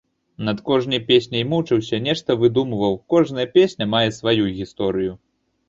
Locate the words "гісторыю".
4.59-5.13